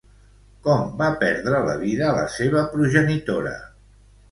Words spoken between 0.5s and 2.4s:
Com va perdre la vida la